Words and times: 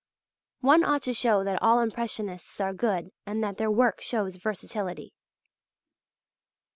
One 0.61 0.83
ought 0.83 1.03
to 1.03 1.13
show 1.13 1.43
that 1.43 1.61
all 1.61 1.79
Impressionists 1.79 2.59
are 2.59 2.73
good 2.73 3.11
and 3.27 3.43
that 3.43 3.57
their 3.57 3.69
work 3.69 4.01
shows 4.01 4.35
versatility. 4.37 5.13